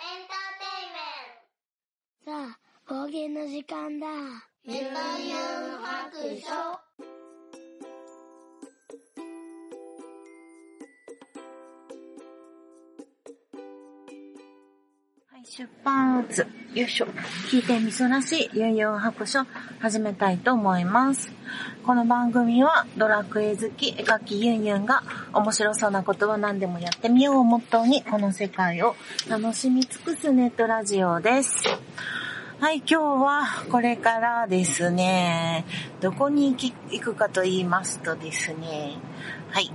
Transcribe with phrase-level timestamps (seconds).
[0.00, 4.06] エンターテイメントさあ、冒険の時間だ。
[4.64, 6.81] メタヤン白書
[15.54, 16.46] 出発。
[16.72, 17.06] よいしょ。
[17.50, 19.44] 聞いてみそらしいユンユン白書
[19.80, 21.30] 始めたいと思います。
[21.84, 25.02] この番組はドラクエ好き絵描きユンユンが
[25.34, 28.96] 面白そうなことは何でもやってみようをモットーにこの世界を
[29.28, 31.62] 楽しみ尽くすネットラジオです。
[32.58, 35.66] はい、今日はこれからですね、
[36.00, 38.96] どこに行き行くかと言いますとですね、
[39.50, 39.70] はい、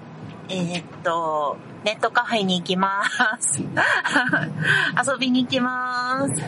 [0.50, 3.04] えー、っと、ネットカフェに行きま
[3.40, 3.62] す。
[5.12, 6.42] 遊びに行きます。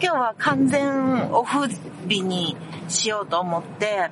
[0.00, 1.68] 日は完全オフ
[2.08, 2.56] 日に
[2.88, 4.10] しようと思って、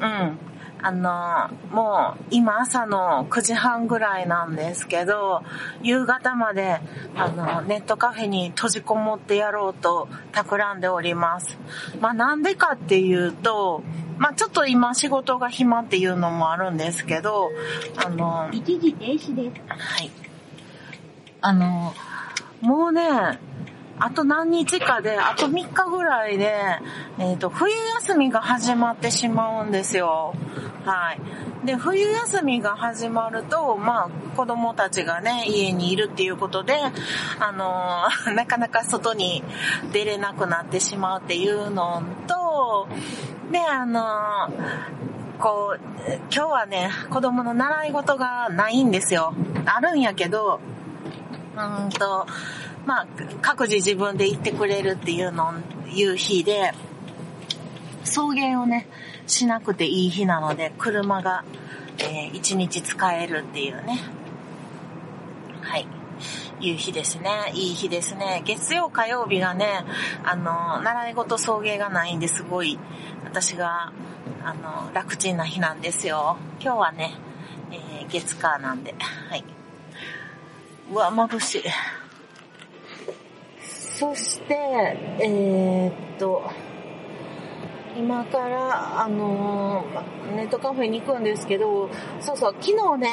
[0.00, 0.38] うん。
[0.82, 5.42] あの、もう今朝の9時半ぐらいなんですけど、
[5.82, 6.80] 夕方まで
[7.16, 11.58] あのネットカフェに閉じこもってやろうと企んでおります。
[12.00, 13.82] まあなんでかっていうと、
[14.18, 17.50] まあちょっと今仕事が暇っていうのもあるんですけど、
[17.96, 19.62] あの、一時停止です。
[19.68, 20.10] はい。
[21.42, 21.94] あの、
[22.60, 23.02] もうね、
[24.02, 26.54] あと何日かで、あと3日ぐらいで、
[27.18, 30.34] えっ、と、冬休みが始まってしまうんですよ。
[30.84, 31.66] はい。
[31.66, 36.74] で、冬休みが始まると、まあ、子供たちがね、家にいるっていうことで、
[37.38, 39.42] あの、 なかなか外に
[39.92, 42.88] 出れなくなってしまうっていうのと、
[43.52, 44.02] で、あの、
[45.38, 45.80] こう、
[46.32, 49.34] 今日はね、子供の習い事がないんですよ。
[49.66, 50.60] あるんやけど、
[51.56, 52.26] うんと、
[52.86, 53.06] まあ、
[53.42, 55.52] 各自自分で行ってくれるっていうの、
[55.92, 56.72] いう日で、
[58.04, 58.86] 送迎をね、
[59.30, 61.44] しなくていい日なので、車が、
[61.98, 63.98] えー一日使えるっていうね。
[65.62, 65.86] はい。
[66.60, 67.30] いう日ですね。
[67.54, 68.42] いい日ですね。
[68.44, 69.84] 月曜火曜日がね、
[70.24, 72.78] あの、習い事送迎がないんですごい、
[73.24, 73.92] 私が、
[74.42, 76.36] あの、楽ちんな日なんですよ。
[76.60, 77.14] 今日はね、
[77.72, 79.44] えー月火なんで、はい。
[80.92, 81.62] うわ、眩しい。
[83.62, 84.54] そして、
[85.20, 86.50] えーっと、
[88.00, 91.90] 今から、あのーネットカフェに行くんですけど、
[92.20, 93.10] そうそう、昨日ね、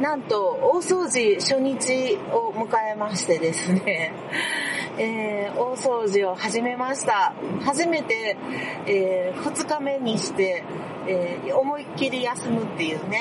[0.00, 4.12] なんと大掃除初日を迎えましてですね、
[4.96, 7.34] えー大掃除を始めました。
[7.62, 8.38] 初めて、
[8.86, 10.64] え2日目にして、
[11.06, 13.20] えー思いっきり休むっていうね、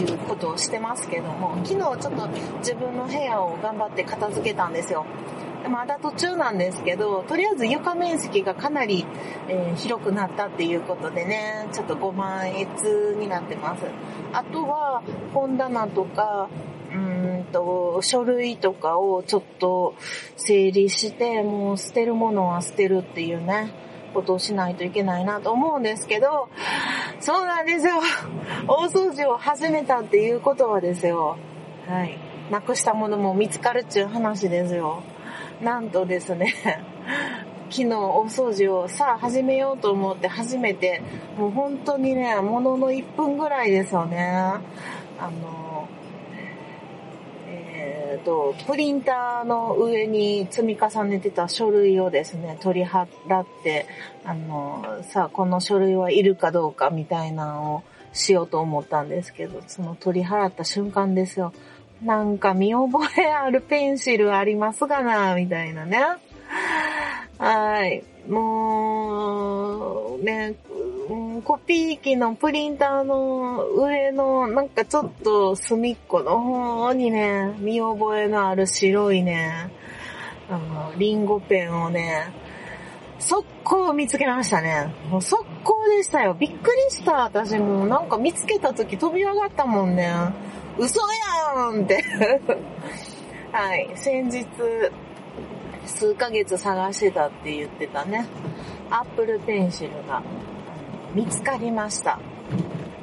[0.00, 2.28] いうことをしてますけども、昨日ちょっと
[2.58, 5.04] 自分の部屋を頑張って片付けたんですよ。
[5.70, 9.04] まだ途中なんですけど、とりあえず床面積がかなり、
[9.48, 12.68] えー広くなったっていうことでね、ちょっと5万円
[13.18, 13.84] になってます。
[14.32, 15.02] あとは、
[15.34, 16.48] 本棚とか、
[16.92, 19.94] うんと、書類とかをちょっと
[20.36, 23.70] 整理して、もう捨てるものは捨てるっていうね、
[24.14, 26.48] ことをしないといけないなと思うんですけど、
[27.20, 27.94] そうなんですよ。
[28.66, 31.36] 大掃除を始めたっていうことはですよ。
[31.86, 32.18] はい。
[32.50, 35.02] なくしたものも見つかるっていう話ですよ。
[35.62, 36.54] なんとですね、
[37.68, 41.02] 昨日大掃除をさあ始めようと思って初めて、
[41.36, 44.18] もう本当にね、ものの1分ぐらいですよね。
[44.26, 44.60] あ
[45.42, 45.88] の、
[47.48, 53.86] えーと、プリンターの上に積み重ねてた書類をですね、取り払って、
[54.24, 57.82] あの、さあこの書類はいるかどうかみたいなのを
[58.12, 61.52] しようと思ったんですけど、その取り払った瞬間ですよ。
[62.02, 66.00] なんか見覚えあるペンシルありますがな、みたいなね。
[67.38, 68.04] はい。
[68.28, 70.54] もう、ね、
[71.44, 79.70] コピー機のプリンターの上のなんかちょっと隅っこの方にね、見覚えのある白いね、
[80.50, 82.32] あの、リンゴペンをね、
[83.18, 84.94] 速攻見つけましたね。
[85.10, 86.34] もう速攻でしたよ。
[86.34, 87.24] びっくりした。
[87.24, 90.12] 私もなんか見つけた時飛び上がったもんね。
[90.78, 92.04] 嘘やんって。
[93.50, 93.90] はい。
[93.94, 94.46] 先日、
[95.86, 98.26] 数ヶ月探してたって言ってたね。
[98.90, 100.22] アップルペンシルが
[101.14, 102.18] 見つかりました。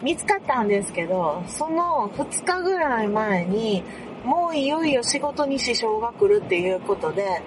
[0.01, 3.83] 見つかったんですけど、その2日ぐらい前に、
[4.23, 7.41] もういよいよ仕事に支障が来るっていうことで、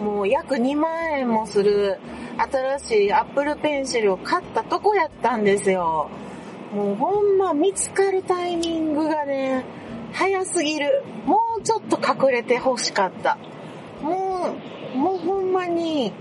[0.00, 1.98] もう約2万円もする
[2.38, 6.08] 新しいアップルペンシルを買ったとこやったんですよ。
[6.72, 9.64] もうほんま見つかるタイミングがね、
[10.12, 11.04] 早すぎる。
[11.26, 13.38] もうちょっと隠れて欲しかった。
[14.02, 14.54] も
[14.94, 16.12] う、もうほんまに、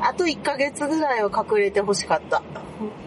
[0.00, 2.42] あと1ヶ月ぐらいは隠れて欲しかった。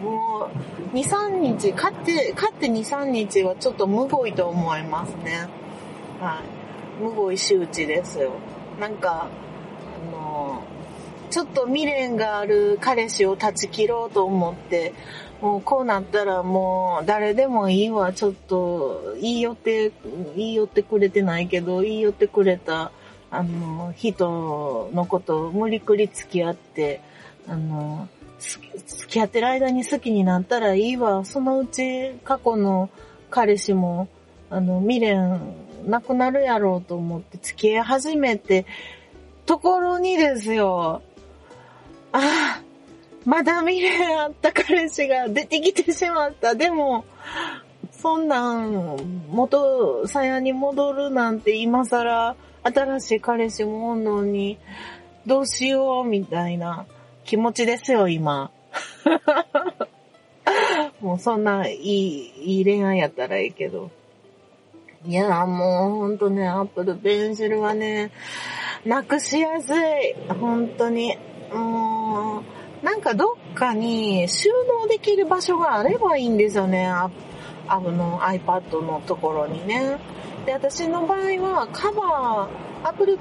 [0.02, 0.48] も
[0.92, 5.48] う、2、3日、買って、買って2、3日はちょっとむごいと思いますね。
[6.20, 6.42] は
[7.00, 7.02] い。
[7.02, 8.32] むごい周知ですよ。
[8.80, 10.62] なんか、あの
[11.30, 14.94] ちょっと未練がある彼氏を断ち切ろうと思って、
[15.40, 19.92] もうこうなったらもう誰でもいいわ、ちょっと言い寄って、
[20.34, 22.90] 言い寄ってくれてないけど、言い寄ってくれた、
[23.30, 27.00] あの、人のことを無理くり付き合って、
[27.48, 28.66] あの、付
[29.08, 31.24] き合ってる間に好きになったらいいわ。
[31.24, 32.90] そのうち過去の
[33.30, 34.08] 彼氏も、
[34.50, 35.40] あの、未練
[35.86, 38.66] なくなるやろうと思って付き合い始めて、
[39.44, 41.02] ところにですよ、
[42.12, 42.62] ああ、
[43.26, 46.54] まだ未練あった彼氏が出てきてしまった。
[46.54, 47.04] でも、
[47.90, 54.58] そんなん、元さやに戻るなんて今更、新しい彼氏もおんのに、
[55.26, 56.86] どうしよう、みたいな
[57.24, 58.52] 気持ちですよ、今。
[61.00, 63.90] もうそんないい、いい恋愛やったらいいけど。
[65.04, 68.12] いや、もうほんとね、アップルペンシルはね、
[68.84, 70.14] なくしやすい。
[70.40, 71.18] 本当に。
[71.52, 72.55] もう、
[72.86, 74.48] なんかどっかに収
[74.80, 76.86] 納できる場所があればいいんですよね。
[76.86, 77.10] あ
[77.66, 79.98] あの iPad のところにね。
[80.46, 83.18] で、私の場合はカバー、Apple、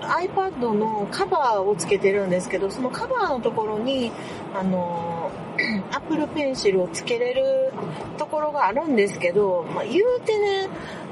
[0.00, 4.10] iPad のカバーをつけてるんですけど、そのカバーのところに、
[4.52, 5.30] あの、
[5.94, 7.72] Apple Pencil をつけれる
[8.16, 10.68] ところがあるんですけど、まあ、言うてね、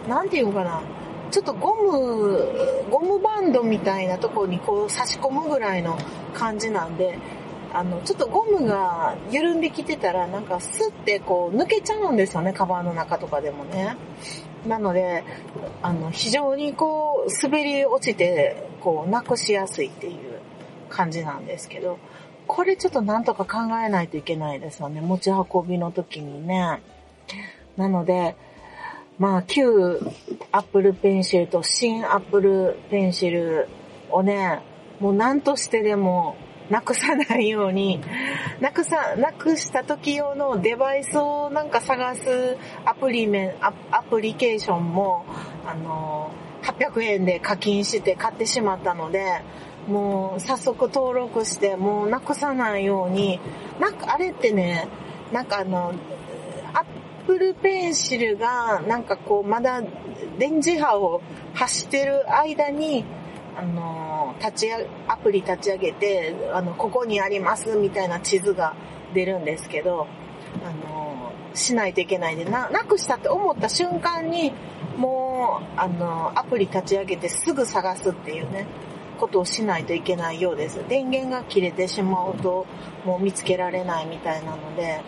[0.09, 0.83] なんていうかな、
[1.31, 2.49] ちょっとゴム、
[2.91, 5.99] ゴムバンドみたいなとこにこう差し込むぐらいの
[6.35, 7.19] 感じなんで、
[7.73, 13.97] あの、ちょっとゴムが緩んできてたら、なんかスッてこう抜けちゃうんですよね、カバーの中とかでもね。
[14.67, 15.25] なので、
[15.83, 20.41] あの、非常にこう、滑り落ちて、こう、なくしやすいっていう
[20.89, 21.99] 感じなんですけど、
[22.47, 26.81] これちょっとなんとか考えないといけないですよね、持ち運びの時にね。
[27.77, 28.37] なので、
[29.19, 30.01] まあ、旧
[30.53, 33.67] Apple Pencil と新 Apple Pencil
[34.11, 34.63] をね、
[35.01, 36.37] もう何としてでも
[36.71, 38.01] なくさないように、
[38.61, 45.25] なくさ、なくした時用のデバイスをなんか探すアプリメアアプリケーションも、
[45.67, 46.31] あの、
[46.63, 49.43] 800円で課金して買ってしまったので、
[49.87, 53.41] もう早速登録して、もうなくさないように、
[53.81, 54.89] なんかあれってね、
[55.33, 55.95] なんかあの、
[57.27, 59.83] ップルペンシルが、なんかこう、まだ
[60.39, 61.21] 電磁波を
[61.55, 63.05] 発してる間に、
[63.57, 68.75] あの、立ち上、アプリ立ち上げて、あの、ここにありますみたいな地図が
[69.13, 70.07] 出るんですけど、
[70.65, 74.53] あの、しないといけないで、な、なくしたって思った瞬間に、
[74.97, 78.67] もう、あの、アプリ立ち上げてすぐ探すっていうね、
[79.19, 80.85] ことをしないといけないようです。
[80.89, 82.67] 電源が切れてしまうと、
[83.05, 85.01] もう見つけられないみたいなので、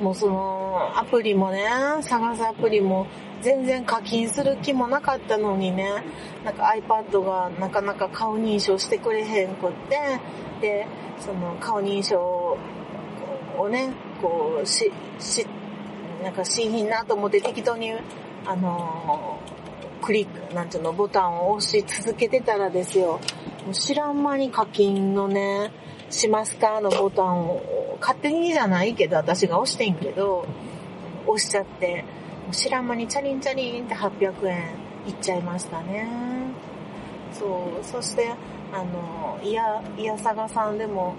[0.00, 1.64] もうその、アプリもね、
[2.02, 3.06] 探すアプリも
[3.42, 6.02] 全然課金する気もなかったのにね、
[6.44, 10.20] なんか iPad がなかなか顔認証してくれへんくって、
[10.60, 10.86] で、
[11.18, 12.58] その顔認証
[13.58, 13.90] をね、
[14.20, 15.46] こう、し、し、
[16.22, 17.92] なんか新品なと思って適当に、
[18.44, 19.40] あの
[20.02, 23.20] クリック、なんていうの、ボタンを押し続けてたらですよ、
[23.64, 25.72] もう知らん間に課金のね、
[26.16, 30.46] しますかのボタンを、勝手にじゃないけど、私が押してんけど、
[31.26, 32.04] 押しちゃって、
[32.52, 34.58] 知らん間にチャリンチャリンって800円
[35.06, 36.08] いっちゃいましたね。
[37.32, 37.46] そ
[37.80, 38.30] う、そして、
[38.72, 41.14] あの、いや、いやさがさんでも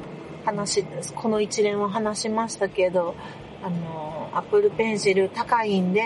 [0.46, 0.84] 話、
[1.16, 3.16] この一連は話しましたけど、
[3.63, 6.01] あの、アップルペンシル高いんで、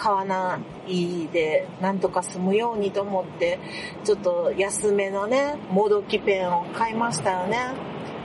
[0.00, 3.58] 買わないでなんとか済むようにと思って、
[4.02, 7.58] ちょっと安めのね、もどきペンを買いましたよね。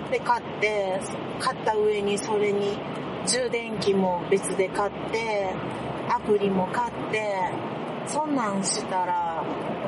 [0.10, 1.02] で、買って、
[1.40, 2.78] 買った上にそれに
[3.28, 5.54] 充電器も別で買って、
[6.10, 7.34] アプリも買って、
[8.08, 9.44] そんなんしたら、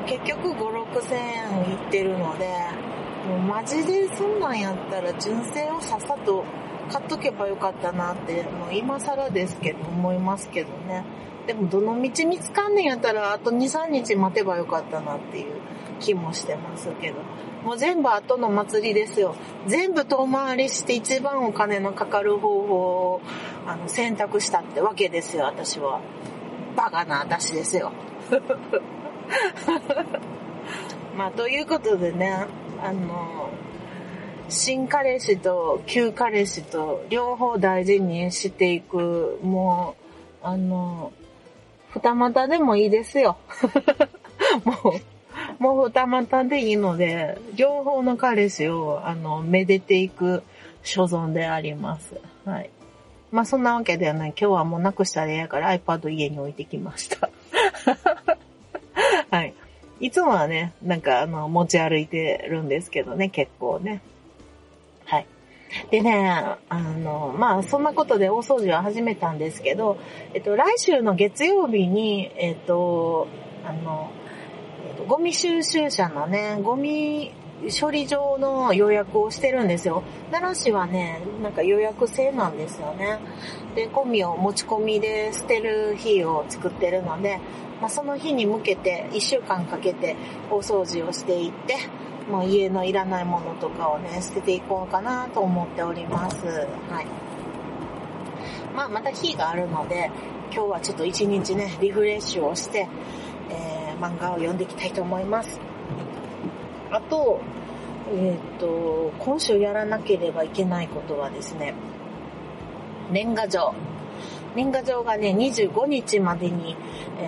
[0.06, 2.48] 結局5、6千円いってるので、
[3.26, 6.44] もうマジでそんなんやったら純正をさっさと
[6.92, 11.04] 買っとけばよかったなって、もう今更ですけど思いますけどね。
[11.48, 15.54] でもどの道見つかんねんやったらあと2、3日待てばよかったなっていう
[15.98, 17.22] 気もしてますけど。
[17.64, 19.34] もう全部後の祭りですよ。
[19.66, 22.74] 全部遠回りして一番お金のかかる方法
[23.14, 23.22] を
[23.66, 26.02] あの選択したってわけですよ、私は。
[26.76, 27.92] バカな私ですよ。
[31.16, 32.44] まあ、ということでね、
[32.82, 33.48] あの、
[34.50, 39.96] 新彼氏と旧彼氏と両方大事にしていく、も
[40.42, 41.12] う、あの、
[41.94, 43.38] 二股でもいいですよ。
[44.64, 44.94] も
[45.60, 50.42] う、もう二股でいいので、両方の彼氏を、あの、めでていく
[50.82, 52.20] 所存であります。
[52.44, 52.70] はい。
[53.30, 54.30] まあそんなわけではない。
[54.30, 57.28] 今日はもうなくしたら嫌やから iPad 家に置いてきました。
[59.30, 59.54] はい。
[60.00, 64.00] いつもはね、なんかあの、持ち歩いてるんですけどね、結構ね。
[65.90, 69.98] でね、あの、まあ、そんなことで大掃除は始めたんですけど、
[70.34, 73.28] えっと、来週の月曜日に、えっと、
[73.64, 74.10] あの、
[74.88, 77.32] えっと、ゴミ収集車のね、ゴミ
[77.80, 80.02] 処理場の予約をしてるんですよ。
[80.30, 83.18] 奈良市はね、なんか予約制なんですよね。
[83.74, 87.40] で、ゴミを持ち込みで捨てる日を作ってるので、
[87.80, 90.16] まあ、その日に向けて1週間かけて
[90.50, 91.76] 大掃除をしていって、
[92.30, 96.46] もう家のいらないものとかをね、捨てていこうかなと思っております。
[96.46, 97.06] はい。
[98.74, 100.10] まあ、また日があるので、
[100.52, 102.86] 今日はちょっと一日ね、リフレッシュをして、
[103.50, 105.58] えー、漫画を読んでいきたいと思います。
[106.90, 107.40] あと、
[108.14, 111.74] えっ、ー、と、今週やらなければいけないことはですね、
[113.10, 113.74] 年賀状。
[114.54, 116.76] 年賀状がね、25日までに、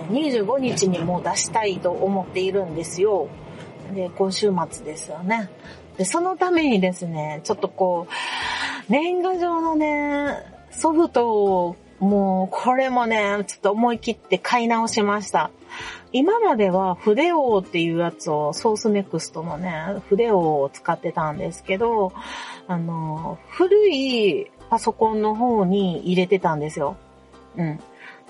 [0.09, 3.27] 25日にもう出したいと思っているんですよ。
[3.91, 5.49] で、今週末ですよね。
[5.97, 10.37] で、そのためにですね、ちょっとこう、年賀状のね、
[10.71, 15.51] ソフトを、もう、これもね、ちょっと思い切って買い直しました。
[16.13, 22.11] 今までは筆王っていうやつを、ソースネクストのね、筆王を使ってたんですけど、
[22.67, 26.95] あの、古いパソコンの方に入れてたんですよ。
[27.57, 27.79] うん。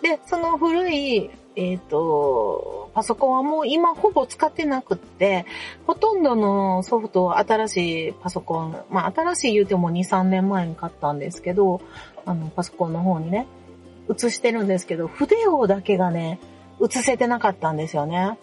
[0.02, 5.46] で、その古い、えっ、ー、と、パソコンはもう今ほぼ使ってなくって、
[5.86, 11.82] ほとんどのソフトは新しいパソコン、まあ新しい言うても2、3年前に買ったんですけど、
[12.26, 13.48] あの、パソコンの方にね、
[14.10, 16.40] 移してるんですけど、筆王だけがね、
[16.82, 18.38] 移せてなかったんですよね。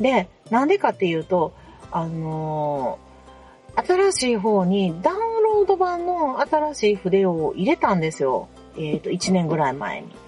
[0.00, 1.52] で、なんでかっていうと、
[1.90, 8.48] あのー、新しい方にダウンロード版の新しい筆を入れたんですよ。
[8.76, 10.21] えっ、ー、と、1年ぐらい前に。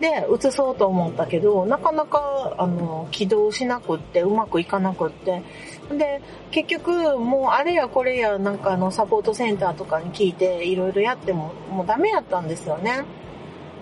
[0.00, 5.42] で、移そうと思ったけど、なかなか、あの、起動しなくって、うまくいかなくって。
[5.90, 13.04] で、結局、もうあれやこれや、なんかあの、サポートセンターとかに聞いて、いろいろやっても、もうダメやったんですよね。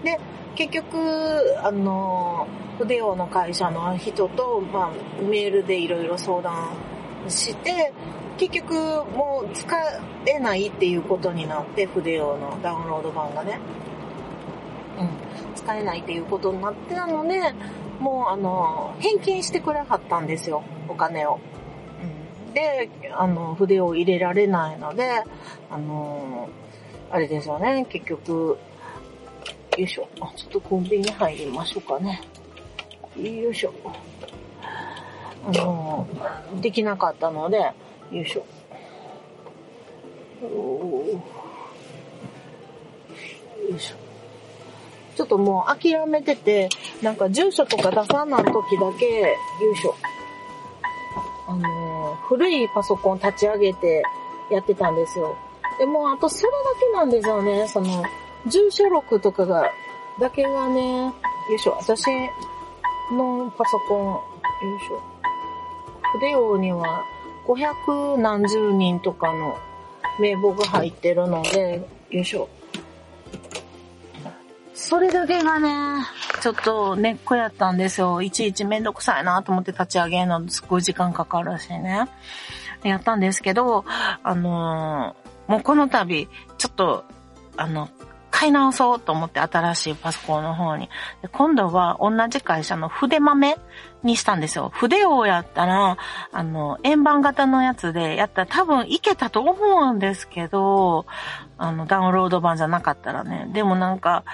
[0.04, 0.20] で、
[0.54, 0.96] 結局、
[1.64, 2.46] あの、
[2.78, 6.70] 筆用の会社の人と、まあ、メールでいろいろ相談
[7.28, 7.92] して、
[8.36, 9.76] 結局もう使
[10.26, 13.58] えないっていうことになって、筆用のダウンロード版がね。
[14.98, 15.23] うん。
[15.54, 17.54] 使えないっていうことになってたので、
[18.00, 21.38] もうあの、返金してくれはったんですよ、お金を。
[22.46, 25.22] うん、で、あの、筆を入れられないので、
[25.70, 26.48] あの、
[27.10, 28.58] あれですよね、結局、
[29.76, 30.08] よいしょ。
[30.20, 32.20] あ、ちょっとコンビニ入りましょうかね。
[33.16, 33.72] よいしょ。
[35.46, 36.06] あの、
[36.60, 37.72] できなかったので、
[38.10, 38.46] よいしょ。
[40.40, 41.20] よ
[43.76, 44.03] いしょ。
[45.14, 46.68] ちょっともう諦めてて、
[47.02, 49.26] なんか住所とか出さない時だけ、よ
[49.72, 49.94] いしょ。
[51.46, 54.02] あの古いパソコン立ち上げて
[54.50, 55.36] やってたんですよ。
[55.78, 57.68] でも、あとそれだけなんですよね。
[57.68, 58.04] その、
[58.46, 59.70] 住所録とかが、
[60.20, 61.12] だけがね、よ
[61.54, 61.76] いしょ。
[61.80, 62.06] 私
[63.12, 64.20] のパソコン、よ
[64.76, 65.02] いしょ。
[66.18, 67.04] 筆王には
[67.46, 69.56] 500何十人とかの
[70.20, 72.48] 名簿が入ってるので、よいしょ。
[74.86, 76.04] それだけがね、
[76.42, 78.20] ちょっと根っこやったんですよ。
[78.20, 82.06] いちいちめんどくさいなと思って立ち上げるのすごい時間かかるしね。
[82.82, 83.86] やったんですけど、
[84.22, 87.04] あのー、もうこの度、ちょっと、
[87.56, 87.88] あの、
[88.30, 90.90] 買い直そうと思って新しいパソコンの方に。
[91.22, 93.56] で今度は同じ会社の筆豆
[94.02, 94.72] にしたんですよ。
[94.74, 95.96] 筆をやったら、
[96.32, 99.54] あの、円盤型のやつでやったら多分いけたと思
[99.90, 101.06] うんですけど、
[101.58, 103.48] あの、ダウンロード版じゃなかったらね。
[103.52, 104.24] でもなんか、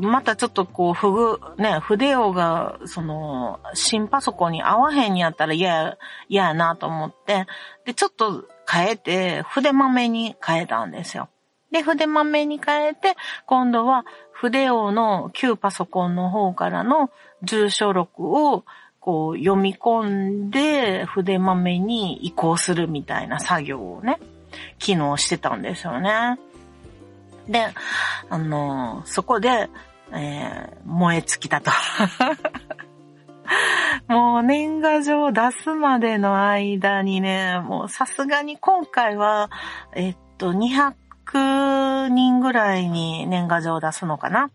[0.00, 7.46] またちょっとこう、ふぐ、ね、筆をが、その、新パソコンに合わへんやったら嫌や、嫌やなと思って、
[7.84, 11.28] で、ちょっと変えて、筆豆に変えたんですよ。
[11.70, 13.16] で、筆豆に変えて、
[13.46, 17.10] 今度は筆王の旧パソコンの方からの
[17.42, 18.64] 住所録を
[18.98, 24.18] こう読み込んで筆豆に移行するみたいな作業をね、
[24.78, 26.38] 機能してたんですよね。
[27.48, 27.66] で、
[28.28, 29.68] あのそこで、
[30.12, 31.70] えー、燃え尽きたと。
[34.08, 39.50] もう年賀状を出すまでの間にね、もうさすがに今回は、
[39.94, 44.50] えっと、200人ぐらいに年賀状を出すのかな。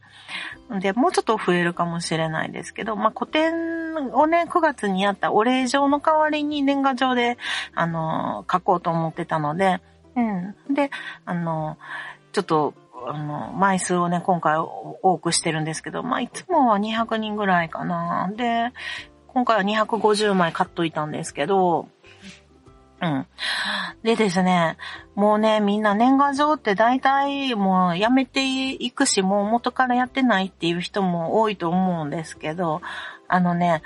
[0.79, 7.37] で、もうちょっと増えるかもしれないですけど、まあ、古典をね、9月にやったお礼状の代わりに年賀状で、
[7.75, 9.79] あの、書こうと思ってたので、
[10.15, 10.55] うん。
[10.73, 10.89] で、
[11.25, 11.77] あの、
[12.31, 12.73] ちょっと、
[13.07, 18.31] あの、枚数をね、今回多くしてるんですけど、まあ、いつもは200人ぐらいかな。
[18.35, 18.71] で、
[19.27, 21.87] 今回は250枚買っといたんですけど、
[23.01, 23.27] うん。
[24.03, 24.77] でですね、
[25.15, 32.81] もうね、みんな年賀状って大体もうやめていくし、もう元からやってないっていう人も多いと思うんですけど、
[33.27, 33.81] あのね、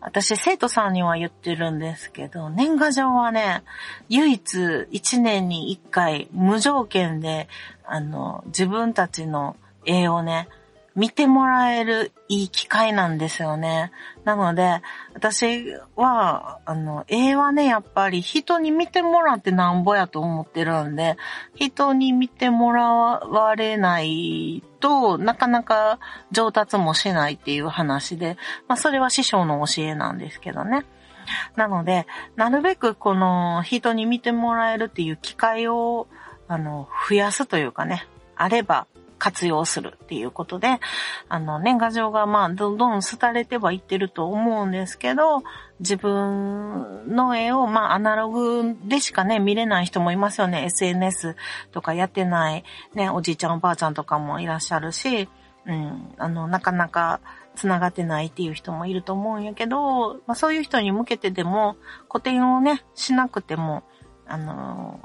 [0.00, 3.62] 私生徒さんには言ってるんですけど、年賀状はね、
[4.08, 7.48] 唯一一年に一回無条件で、
[7.90, 10.48] あの、自分たちの絵をね、
[10.94, 13.90] 見てもらえるいい機会なんですよね。
[14.24, 14.80] なので、
[15.14, 21.16] 私は、あの、絵はね、やっぱり人に見てもらってなんぼやと思ってるんで、
[21.54, 25.98] 人に見てもらわれないとなかなか
[26.30, 28.36] 上達もしないっていう話で、
[28.68, 30.84] まあそれは師匠の教えなんですけどね。
[31.56, 32.06] なので、
[32.36, 36.08] なるべくこの人に見てもらえるっていう機会を、
[36.50, 38.88] あの、増やすというかね、あれば
[39.18, 40.80] 活用するっていうことで、
[41.28, 45.44] あの、年賀状がまあ、どんどん廃れてはいってると思うんですけど、
[45.78, 50.64] 自分の絵をまあ、アナログでしかね、見れない人もいますよね。
[50.64, 51.36] SNS
[51.70, 52.64] とかやってない、
[52.94, 55.28] ね、おじいちゃんおばあちゃんとかもいらっしゃるし、
[55.66, 57.20] うん、あの、なかなか
[57.54, 61.76] 繋がってないっていう人もいると思うんやけど、まあそういう人に向けてでも、
[62.10, 63.84] 古典をね、しなくても、
[64.26, 65.00] あの、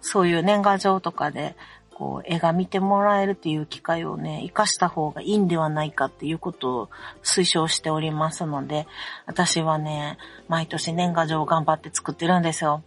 [0.00, 1.56] そういう年賀状とかで、
[1.98, 6.88] こう、絵が見てもらえるっていう機会をね、活かした方がいいんではないかっていうことを
[7.24, 8.86] 推奨しておりますので、
[9.26, 12.84] 私はね、毎年年賀状を頑張って作ってるんですよ。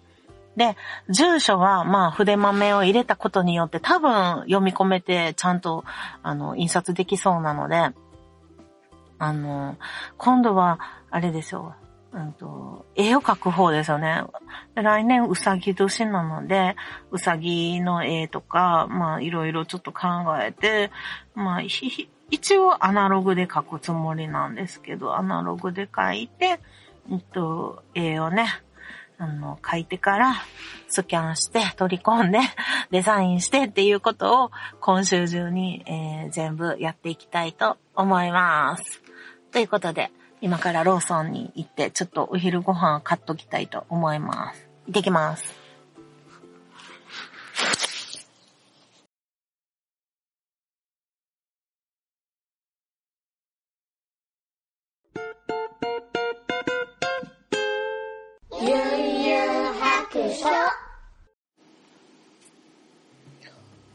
[0.56, 0.78] で、
[1.10, 5.84] 住所は、まあ、筆豆を入れたことによって多分読み込めて、ちゃんと、
[6.24, 7.90] あの、印刷できそうなので、
[9.20, 9.78] あの、
[10.18, 11.76] 今度は、あれですよ。
[12.14, 14.24] うんと、絵を描く方ですよね。
[14.76, 16.76] 来年うさぎ年なので、
[17.12, 20.08] うさぎの絵とか、まあいろいろちょっと考
[20.42, 20.92] えて、
[21.36, 26.60] まあ一応アナログで描くつもりなんですけど、アナログで描いて、
[27.10, 28.48] えっと、絵をね、
[29.18, 30.34] あの、書いてから、
[30.88, 32.40] スキャンして、取り込んで、
[32.90, 39.04] デザインしてっていうことを、今週中に、えー、全部やっていきたいと思います。
[39.52, 44.68] ということで、今からローソンに行って、ちょっとお昼ご飯買っときたいと思います。
[44.88, 45.62] 行ってきます。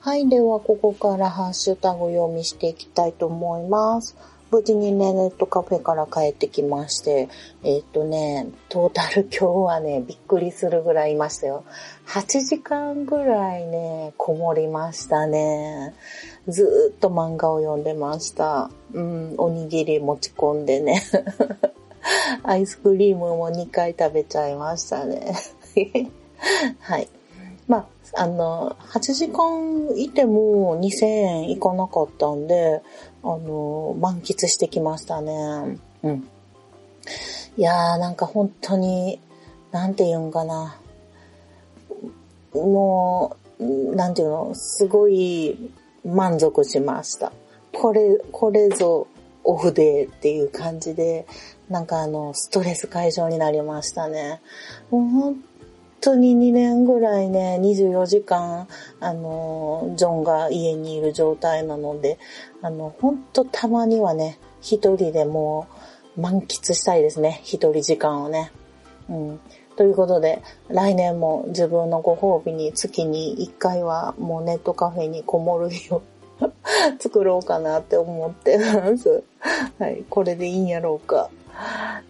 [0.01, 0.29] はい。
[0.29, 4.17] では、ここからハッシュタグ読みしていきたいと思います。
[4.51, 7.29] 無事にね、ネットカフェから帰ってきまして、
[7.65, 11.65] えっ、とね、トータル今日はね、びっくりするぐらいいましたよ。
[12.07, 15.95] 8時間ぐらいね、こもりましたね。
[16.47, 18.71] ずっと漫画を読んでました。
[18.93, 21.03] うん、おにぎり持ち込んでね。
[22.45, 25.35] アイスクリームも2回食べちゃいましたね。
[26.81, 27.09] はい。
[27.67, 27.87] まあ、
[28.23, 32.81] あの、8時間いても2000円いかなかったんで、
[33.29, 35.79] あの、満喫してきましたね。
[36.05, 36.29] うん。
[37.57, 39.21] いやー、なんか本当に、
[39.73, 40.79] なんて言うんかな。
[42.55, 45.71] もう、なんていうの、すごい
[46.05, 47.33] 満足しました。
[47.73, 49.09] これ、これぞ
[49.43, 51.27] オフデーっていう感じで、
[51.69, 54.41] なんかあの、ストレス解消になりましたね。
[54.91, 55.45] もう本
[56.01, 58.69] 当に2年ぐらいね、24時間、
[59.01, 62.19] あの、ジョンが家にいる状態なので、
[62.67, 65.69] あの、本当たまにはね、一人でも
[66.17, 67.41] う満喫したいですね。
[67.45, 68.51] 一人時間をね。
[69.09, 69.41] うん。
[69.77, 76.03] ということで、来年も自分のご褒美に月に1回はもうネットカフェにこもる日を
[76.99, 79.23] 作ろうかなって思ってます。
[79.79, 80.05] はい。
[80.11, 81.31] これでいいんやろうか。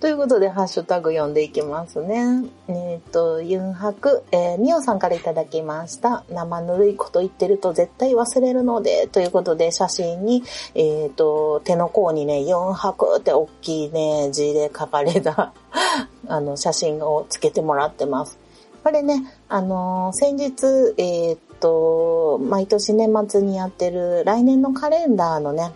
[0.00, 2.44] ということで、ハッシュタグ読んでいきますね。
[2.68, 6.24] えっ、ー、と、ユンハク、えー、ミオさんからいただきました。
[6.30, 10.42] 生ぬるいこと言ってると絶対忘れるので、ということで、写真に、
[10.74, 15.52] えっ、ー、と、手の甲にね、ユンハクって大きいね、字で書かれた
[16.28, 18.38] あの、写真をつけてもらってます。
[18.84, 25.72] これね、あの先日、えっ、と、毎年年末にやってる来年のカレンダーのね、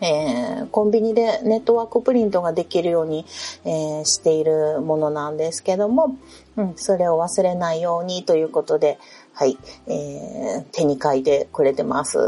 [0.00, 3.24] えー、コンビニでネットワークプリントができるように、
[3.64, 6.16] えー、しているものなんですけども、
[6.56, 8.98] うん、それを忘れないようにということで、
[9.32, 12.18] はい、えー、手に書いてくれてます。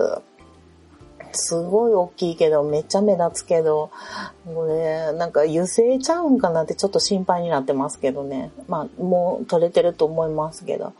[1.32, 3.90] すごい大きいけど、めっちゃ目立つけど、
[4.46, 8.50] これ、なんか油性ちゃうんかなってちょっと心配になってますけどね。
[8.66, 10.94] まあ、もう取れてると思いますけど。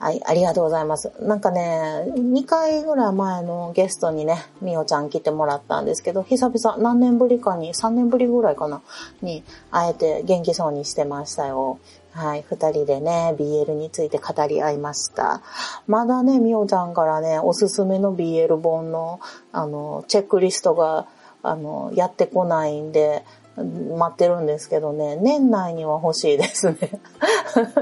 [0.00, 1.12] はい、ありがとうございます。
[1.20, 8.80] なんかね、2回ぐらい前のゲストにね、みおちゃん来てもらったんですけど、久々何年ぶりかに、3年ぶりぐらいかな、
[9.20, 11.78] に会えて元気そうにしてましたよ。
[12.12, 15.42] はい、二人でね、BL について語り合いました。
[15.86, 19.20] まだね、みおちゃんからね、おすすめの BL 本の、
[19.52, 21.08] あの、チェックリストが、
[21.42, 23.22] あの、やってこないんで、
[23.56, 26.78] 待ってるんですけどね、年内には欲しいですね。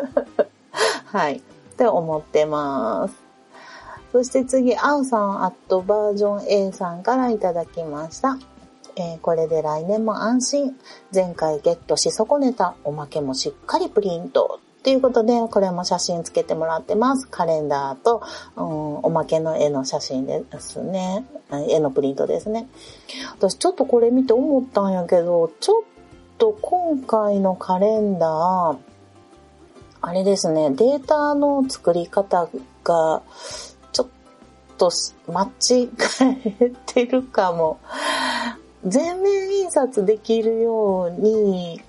[1.07, 1.41] はい。
[1.79, 3.15] って思ってます。
[4.11, 8.37] そして次、あうさん、アットバージョン A さんからいただきました。
[8.97, 10.77] えー、これで来年も安心。
[11.15, 14.59] 前回ゲットし損ねたおまけもしっかりプリント。
[14.83, 17.29] ということで、これも写真つけてもらってます。
[17.29, 18.23] カレンダーと、
[18.57, 18.65] うん、
[19.05, 21.27] おまけの絵の写真ですね。
[21.69, 22.69] 絵のプリントですね。
[23.39, 25.83] 私ちょっとこれ見て思ったんやけど、ちょっ
[26.39, 28.88] と今回のカレンダー、
[30.09, 32.49] あれですね、データの作り方
[32.83, 33.23] が、
[33.93, 34.09] ちょっ
[34.79, 34.91] と
[35.31, 35.91] 間違
[36.59, 37.79] えてるかも。
[38.87, 41.83] 全面印刷できるように、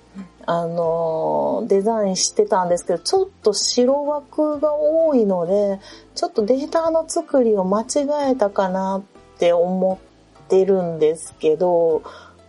[0.44, 5.80] あの、デザインしてたんですけど、ちょっと白枠が多いので、
[6.14, 9.02] ちょっとデータの作りを間違えたかなっ
[9.38, 9.98] て思
[10.44, 12.02] ってるんですけど、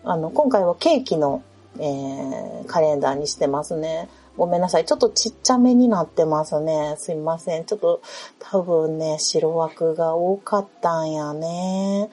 [0.03, 1.41] あの、今回はケーキの、
[1.79, 4.09] えー、カレンダーにしてますね。
[4.37, 4.85] ごめんなさい。
[4.85, 6.95] ちょっとちっちゃめになってますね。
[6.97, 7.65] すいません。
[7.65, 8.01] ちょっと
[8.39, 12.09] 多分ね、白枠が多かったんやね。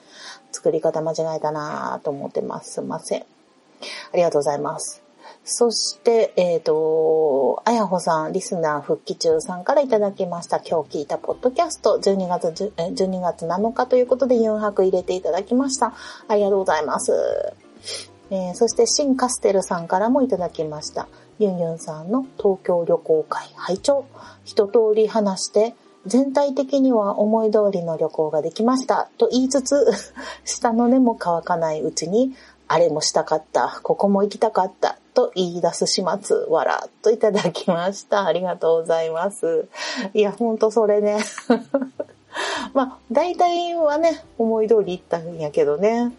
[0.53, 2.73] 作り方間違えたなぁと思ってます。
[2.73, 3.23] すいません。
[3.23, 5.03] ありがとうございます。
[5.45, 10.59] そして、えっ、ー、と、あやほさん、リスナー復帰中さんからいただきました。
[10.59, 15.95] 今日聞いたポッドキャスト、12月、12月7日ということで4泊入れていただきました。
[16.29, 17.13] ありがとうございます。
[18.31, 21.09] えー、そして、シンカステルさんからもいただきました。
[21.39, 24.05] ユンユンさんの東京旅行会拝聴
[24.45, 25.75] 一通り話して、
[26.07, 29.87] 全体的には思い通りの旅行ができましたと言いつつ、
[30.45, 32.35] 下の根も乾かないうちに、
[32.67, 38.27] あれもしたかった、ここも行きたかったと言い出す始末、わらといただきました。
[38.27, 39.69] ありがとうございます。
[40.15, 41.19] いや、ほんとそれね。
[42.75, 46.13] まあ、大体はね、思い通り行ったんやけどね。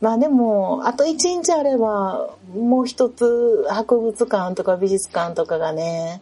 [0.00, 6.20] まあでも、あと一日あれば、もう一つ博物館とか美術館とかがね、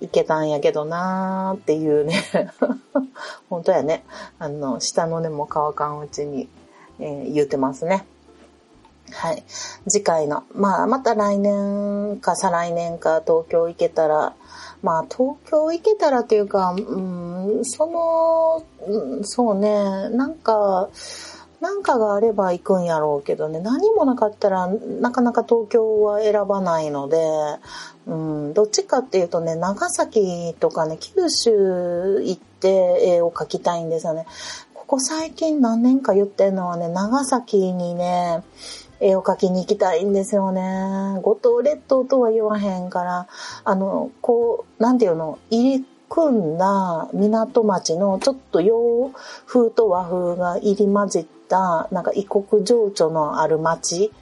[0.00, 2.22] 行けたんやけどなーっていうね。
[3.48, 4.04] 本当やね。
[4.38, 6.48] あの、下の根も乾かんうちに、
[6.98, 8.06] えー、言うてますね。
[9.12, 9.44] はい。
[9.88, 14.34] 次回の、まあ、また来年か再来年か東京行けたら、
[14.82, 20.88] まあ、東京行けたらというか、うん、その、うん、そうね、なんか、
[21.60, 27.18] なんかがあれば行くんやろうけどね、何もなかったらなかなか東京は選ばないので、
[28.06, 34.26] うん、どっちかっていうとね、長崎とかね、九州行って絵を描きたいんですよね。
[34.74, 38.42] ここ最近何年か言ってんのはね、長崎にね、
[39.00, 41.20] 絵を描きに行きたいんですよね。
[41.22, 43.26] 五島列島とは言わへんから、
[43.64, 49.10] あの、こう、なんていうの、入り組んだ港町のちょっと洋
[49.46, 54.12] 風と和風が入り混じった、なんか異国情緒のある町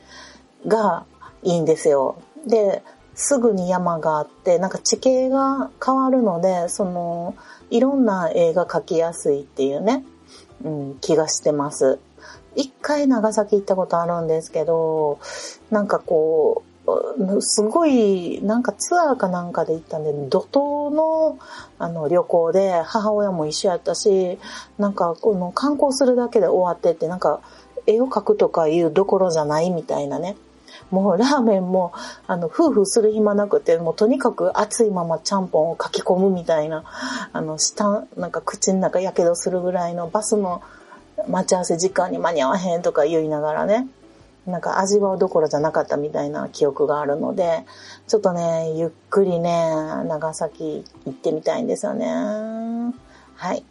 [0.66, 1.04] が
[1.42, 2.16] いいんですよ。
[2.46, 2.82] で、
[3.14, 7.36] すぐに山があって、なんか地形が変わるので、その、
[7.70, 10.04] いろんな絵が描きやすいっていうね、
[10.64, 11.98] うん、気がしてます。
[12.56, 15.18] 一回長崎行ったことあるんですけど、
[15.70, 16.73] なんかこう、
[17.40, 21.38] すごい、なんかツアーかなんかで行ったんで、怒涛の
[21.78, 24.38] あの旅行で母親も一緒やったし、
[24.78, 27.40] なんかこの観光するだけで終わってって、なんか
[27.86, 30.36] 絵を描くとかいうどころじゃないみたいなね。
[30.90, 31.92] もうラーメンも、
[32.26, 36.84] あの、夫婦する暇なくて、もうとにかく熱いままちゃんぽんを書き込むみたいな、
[37.32, 40.62] あの、下、なんか口の中やけどするぐらいのバスの
[41.28, 43.88] 待ち合わせ時間に間に合わへんとか言いながらね。
[44.46, 47.64] なんか味わうどころじゃなかったみたいな記憶があるので、
[48.06, 49.70] ちょっとね、ゆっくりね、
[50.06, 52.06] 長崎行ってみたいんですよね。
[53.36, 53.64] はい。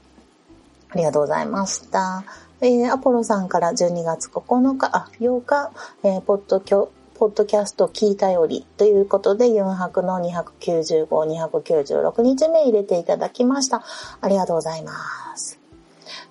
[0.90, 2.24] ありがとうございました。
[2.62, 5.72] えー、アポロさんから12月9日、あ、8日、
[6.04, 13.84] えー、ポッドキョ、ポッドキャスト聞いたよりということで4泊の295、296日目入れていただきました。
[14.22, 14.94] ありがとうございま
[15.36, 15.60] す。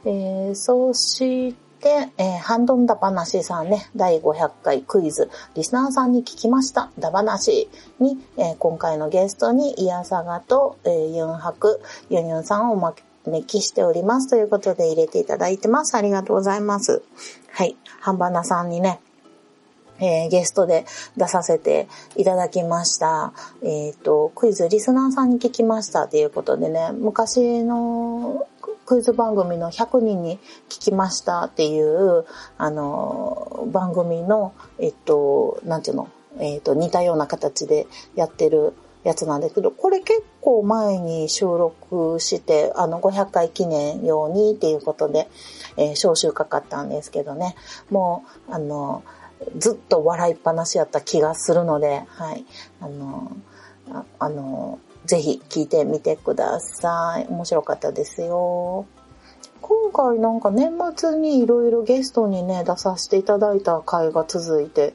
[0.05, 7.69] えー、そして、で、えー、ハンドンダ話さんね、第500回クイズ、リスナーさんに聞きました、ダ話
[7.99, 15.97] に、えー、今回のゲストにイヤサガと、えー、ユンハク、ユンユンさんをお招きしておりますということで入れていただいてます。
[15.97, 17.03] ありがとうございます。
[17.51, 17.77] はい。
[18.01, 19.01] ハンバナさんにね、
[19.99, 23.33] えー、ゲストで出させていただきました。
[23.63, 28.47] えっ、ー、と、クイズリスナーさんに聞きましたっていうことでね、昔の
[28.93, 32.27] クイズ番組の100人に聞きましたっていう、
[32.59, 45.31] あの、番組の、えっと、なんていうの、えっと、似たような形でやってるやつなんですけど、これ結構前に収録して、あの、500回記念用にっていうことで、
[45.79, 47.57] えー、招集かかったんですけどね、
[47.89, 49.05] もう、あの、
[49.57, 52.45] ずっと笑いっぱなしやった気がするので、はい。
[52.83, 53.33] あの、
[53.91, 57.27] ああの、ぜひ聞いてみてください。
[57.29, 58.87] 面白かったですよ。
[59.61, 64.95] 今回なんか年末にいろいろゲストにね、出させていただいた回が続いて、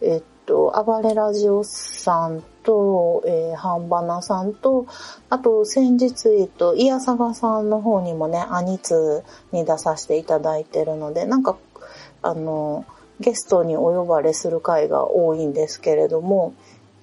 [0.00, 4.86] えっと、暴れラジオさんと、えー、ハンバナさんと、
[5.28, 11.56] あと先日、えっと、イヤサガさんの方にもね、アニツに出させていただいてるので、なんか、
[12.22, 12.84] あの、
[13.20, 16.54] ゲストにお呼ばれする回が多いんですけれども、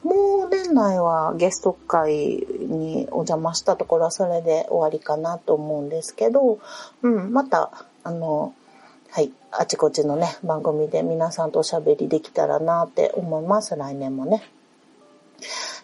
[0.04, 6.60] もう年内はゲスト会にお邪魔したところはそれで終わりかなと思うんですけど、
[7.02, 7.72] うん、また、
[8.04, 8.54] あの、
[9.10, 14.44] はい、あちこちのね、番組で皆さんとおしゃべりできたらなって思います、来年もね。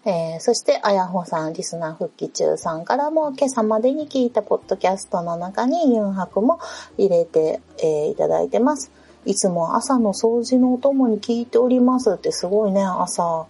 [0.06, 6.60] えー、そして、あやほさん、リスナー復帰中さんからも、今朝までに聞いたポッドキャストの中にユンハクも
[6.98, 8.92] 入れて、えー、いただいてます。
[9.26, 13.48] いつも朝の掃除のお供に聞いておりますってすごいね、朝、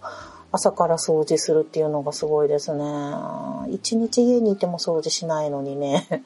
[0.52, 2.84] 朝から掃除するっていうのがすごいですね。
[3.70, 6.24] 一日家にいても掃除しないのにね。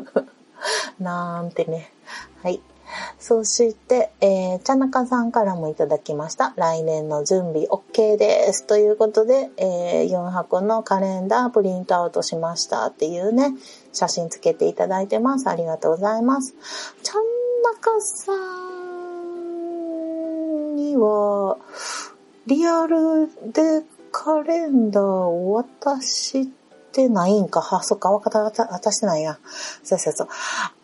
[1.00, 1.90] なんてね。
[2.42, 2.60] はい。
[3.18, 6.54] そして、えー、ちゃなかさんからもいただきました。
[6.56, 8.66] 来年の準備 OK です。
[8.66, 13.54] ということで、えー、4箱のカレンダープリントアウトしましたっていうね、
[13.92, 15.48] 写真つけていただいてます。
[15.48, 16.54] ありがとうございます。
[17.02, 17.22] ちゃん
[17.62, 18.36] なかさん
[20.76, 21.58] には、
[22.46, 23.82] リアルで
[24.12, 26.48] カレンダーを渡し
[26.92, 27.66] てないんか？
[27.72, 29.38] あ、そっか、わかった、渡してないや。
[29.82, 30.28] そうそうそう。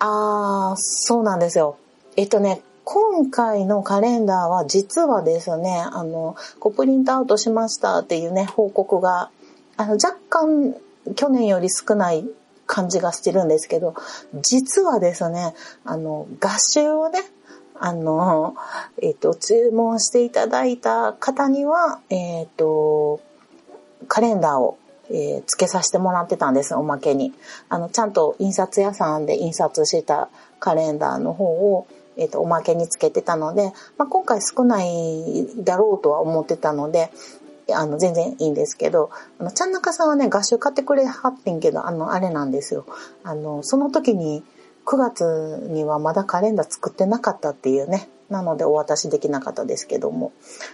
[0.01, 1.77] あー、そうなんですよ。
[2.17, 9.31] えっとね、今回のカレンダーは実はですね、あの、こうプリントアウトしましたっていうね、報告が、
[9.77, 10.75] あの、若干
[11.15, 12.29] 去年より少ない
[12.67, 13.95] 感じがしてるんですけど、
[14.43, 17.21] 実はですね、あの、合集をね、
[17.85, 18.55] あの、
[19.03, 23.21] えっ、ー、と、注文していただいた方には、えっ、ー、と、
[24.07, 24.79] カレンダーを、
[25.11, 27.33] えー、付けさせてもらってたんです、おまけに。
[27.69, 30.29] あの、ちゃんと印刷屋さんで印刷してた
[30.61, 37.11] カレンダーの方を、えっ、と、おまけにつけてたので、まあ、今回少ないだろうとは思ってたので、
[37.75, 42.87] あの、全然いいんですけど、あの、ちゃんなかさんはね、合集買ってくれはってんけど、あの、あれなんですよ。
[43.25, 44.45] あの、その時に、
[44.87, 48.09] 9月にはまだカレンダー作ってなかったっていうね。
[48.33, 50.33] なのでお渡しできなかったですけども。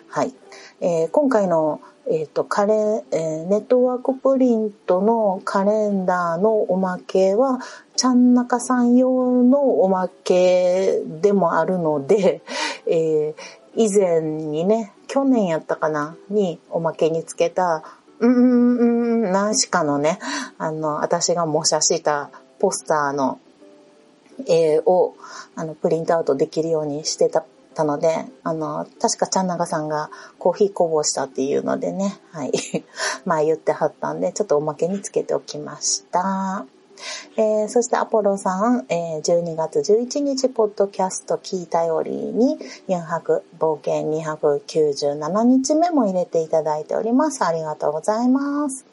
[0.08, 0.32] はい。
[0.80, 2.72] えー、今回の、えっ、ー、と、カレ、
[3.10, 7.58] えー、ネットワークプリントのカレンダーのおまけは、
[7.96, 12.40] ちゃんなかさん用のおまけでもあるので、
[12.86, 13.42] えー、
[13.74, 17.82] 以前にね、去年やったかなにおまけにつけた、
[18.20, 18.84] うんう
[19.28, 20.18] ん、何しかのね、
[20.58, 23.38] あの、私が模写したポスターの
[24.46, 25.14] 絵を
[25.54, 27.44] あのプリントアウトできるようにしてた
[27.78, 32.52] たので、あの、確かちゃんながさんがコーヒーこぼしたっていうのでね、はい。
[33.24, 36.66] 前言ってはったんで、ちょっとおまけにつけておきました。
[37.36, 47.44] えー、そしてアポロさん、えー、12月11日、ポッドキャスト聞いたよりに、4泊冒険297日目も入れていただいております。
[47.44, 48.84] ありがとうございます。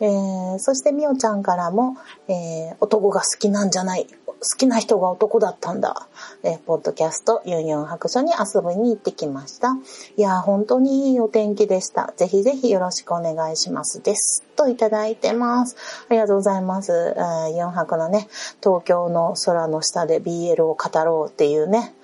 [0.00, 4.06] えー、そしてみおちゃんからも、えー、男が好きなんじゃない。
[4.42, 6.08] 好きな人が男だったんだ。
[6.42, 9.76] えー、ポッドキャストユンユン白書に遊びに行ってきました。
[10.16, 12.14] いや、本当にいいお天気でした。
[12.16, 14.42] ぜひぜひよろしくお願いしますです。
[14.56, 15.76] といただいてます。
[16.08, 17.14] ありがとうございます。
[17.54, 18.28] ユン白のね、
[18.62, 21.94] 東京の空の下で BL を語ろうっていうね、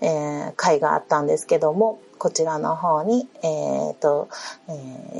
[0.00, 4.28] えー、会があったんですけども、こちらの方に、えっ、と、
[4.68, 4.72] え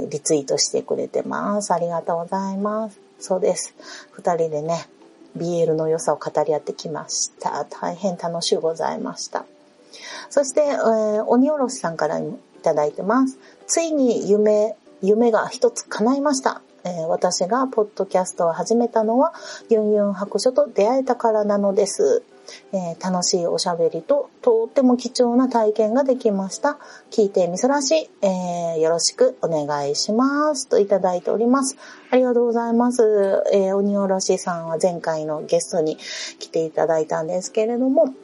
[0.06, 1.72] ー、リツイートしてくれてます。
[1.72, 2.98] ありがとうございます。
[3.20, 3.74] そうです。
[4.10, 4.88] 二人でね、
[5.36, 7.64] BL の良さを語り合ってきました。
[7.64, 9.44] 大変楽しゅうございました。
[10.30, 12.24] そして、えー、鬼おろしさんからい
[12.62, 13.38] ただいてます。
[13.66, 16.62] ついに夢、夢が一つ叶いました。
[16.84, 19.32] え、私がポッドキャストを始めたのは、
[19.70, 22.22] ユンユン白書と出会えたからなのです。
[22.72, 26.78] えー、楽しいおしゃべりと、とっても貴重な体験ができました。
[27.10, 30.68] 聞いてみそらしい、えー、よろしくお願いします。
[30.68, 31.76] といただいております。
[32.10, 33.44] ありがとうございます。
[33.52, 35.96] えー、鬼おろしさんは前回のゲストに
[36.38, 38.14] 来ていただいたんですけれども、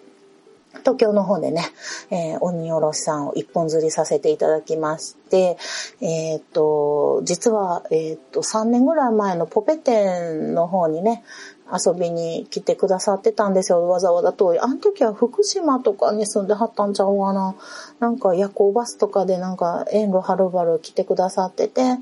[0.78, 1.64] 東京の方でね、
[2.10, 5.58] えー、鬼おろしさんを一本釣りさせていただきまして、
[6.00, 11.24] えっ、と、実は、えっ、と、3年ぐらい前のポペ店の方にね、
[11.72, 13.88] 遊びに来てくださってたんですよ。
[13.88, 14.58] わざわざ遠い。
[14.58, 17.54] あの時は福島とかに住んではったんちゃうかな。
[18.00, 21.98] なんか夜行バスとかでなんか遠路はるばる来てくださってて、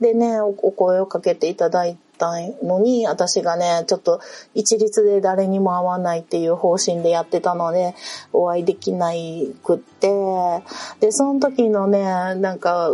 [0.00, 4.20] でねお、お声をかけていただいてたのに、私がね、ちょっと
[4.54, 7.94] 一律で誰にも会わないっていう方針でやってたので、
[8.32, 10.08] お会いできないくって、
[11.00, 12.02] で、その時のね、
[12.36, 12.90] なんか、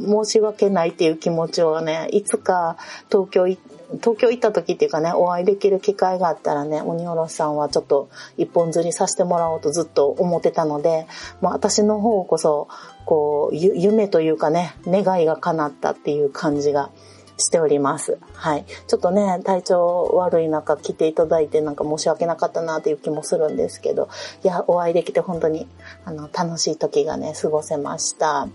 [0.00, 2.76] 申し訳ないっていう気持ちをね、いつか
[3.10, 11.06] 東京行って、東京行った時っていうかね、お会いできる機会があったらね、鬼おろしさんはちょっと一本釣りさせてもらおうとずっと思ってたので、
[11.40, 12.68] まあ私の方こそ、
[13.04, 16.90] こう、夢というかね、願いが叶ったっていう感じが
[17.36, 18.18] しております。
[18.34, 18.64] はい。
[18.86, 24.08] ちょっとね、体調悪い中来ていただいてなんか申し訳なかったなっていう気もするんですけど、
[24.44, 25.68] いや、お会いできて本当に、
[26.04, 28.48] あの、楽しい時がね、過ごせました。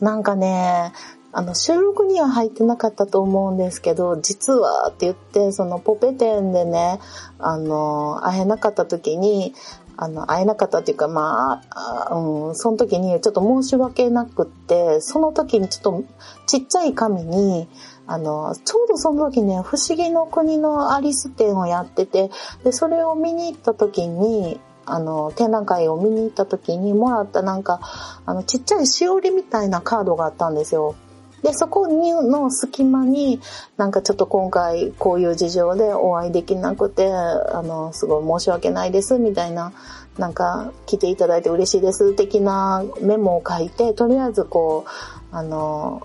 [0.00, 0.92] なんかね、
[1.30, 7.00] あの、収録には入ってなかったと思うんですけど、実はって言って、そのポペ店でね、
[7.38, 9.54] あの、会えなかった時に、
[10.00, 16.04] あの、会えなかったっていうか、まあ、うん、その時にちょっと申し訳なくって、その時にちょっと
[16.46, 17.68] ちっちゃい紙に、
[18.08, 22.30] あの、ちょうどその時ね、不思議の国のアリス展をやってて、
[22.64, 27.80] で、それを見に行った時に、あの、展覧会を見に行った時にもらったなんか、
[28.24, 30.94] あの、ちっちゃいしおりみたいなカードがあったんですよ。
[31.42, 33.40] で、そこにの隙間に、
[33.76, 39.72] なんかちょっと今回こういう事情でお会いできなくて、あの、すごい申し訳ないです、みたいな、
[40.16, 46.02] なんか来ていただいて嬉しいです、的なメモを書いて、とりあえずこう、あの、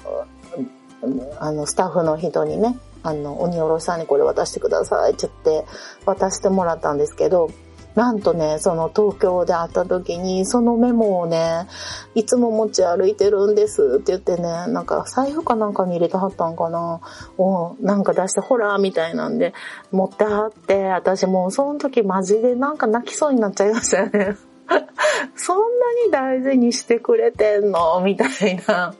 [1.40, 5.70] あの、スタッフの人にね、あの、鬼おろしさんにこれ渡してくださいって言って
[6.06, 7.50] 渡してもらったんですけど、
[7.96, 11.68] なんとね、その東京で会った時に、そのメモをね、
[12.16, 17.02] いつも持ち歩いてるんですって言ってね、なんか財布かなんかに入れてはったんかな。
[17.38, 19.54] をなんか出して、ほら、みたいなんで、
[19.92, 24.38] 持ってはって、私もうその時マジでなんか泣きそうになっちゃいましたよね。
[25.36, 25.64] そんな
[26.06, 28.00] に大事にしてくれてんの？
[28.02, 28.96] みたいな。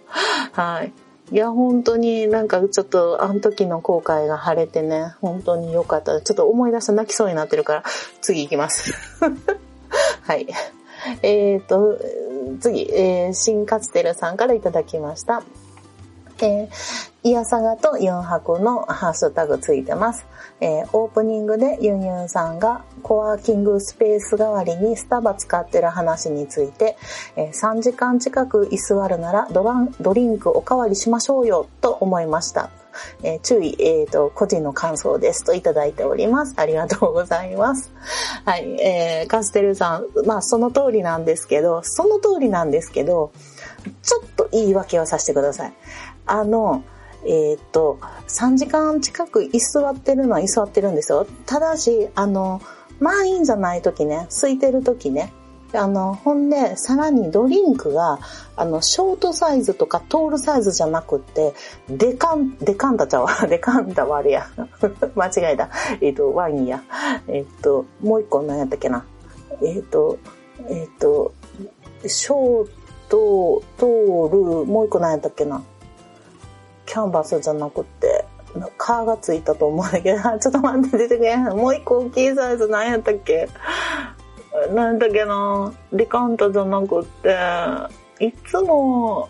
[0.52, 0.94] はい。
[1.32, 6.22] いや、本当になんかちょっとあの時の後悔が晴れてね、本当に良かった。
[6.22, 7.84] ちょっと思い出した泣きそうになってるから、
[8.22, 8.94] 次行きます。
[10.22, 10.48] はい。
[11.22, 11.98] えっ、ー、と、
[12.60, 15.44] 次、えー、新カツテルさんからいただきました。
[16.44, 16.70] えー、
[17.24, 20.26] イヤサガと4泊のハッシュタグついてます。
[20.60, 26.98] えー、オープニングでユンユンさんがコワーキングスペース代わりにスタバ使ってる話について、
[27.38, 32.70] えー、3時間近く居座るならドランドリンクおかわりしましょうよと思いました。
[33.24, 36.54] えー、注意、えっ、ー、と、個人の感想ですといただいております。
[36.58, 37.92] ありがとうございます。
[38.46, 43.32] はい、えー、カステルさん、まあその通りなんですけど、その通りなんですけど、
[44.02, 45.74] ちょっと言い訳をさせてください。
[46.26, 46.84] あの、
[47.26, 51.26] えっ、と、3時間近く居座ってるのは居座ってるんですよ。
[51.46, 52.62] ただし、あの、
[53.00, 55.32] 満員じゃない時ね、空いてる時ね、
[55.74, 58.20] あの、ほんで、さらにドリンクが、
[58.56, 61.54] あの、ショートサイズとかトールサイズじゃなくって、
[61.90, 63.48] デカン、デカンタちゃうわ。
[63.48, 64.48] デカンタはあれや。
[65.16, 65.70] 間違えた。
[66.02, 66.84] えっ、ー、と、ワインや。
[67.28, 69.06] えっ、ー、と、もう一個何やったっけな。
[69.62, 70.18] えっ、ー、と、
[70.70, 71.34] えっ、と、
[72.06, 72.70] ショー
[73.10, 75.64] ト、トール、もう一個何やったっけな。
[76.86, 78.26] キャンバスじゃなくて、
[78.78, 81.36] カーがついたと思うんだけど、 ちょっと待って出てけ。
[81.38, 83.50] もう一個大きいサイズ何やったっけ？
[84.74, 85.74] 何だっけな？
[85.92, 87.36] デカンタじゃなくって、
[88.20, 89.30] いつも、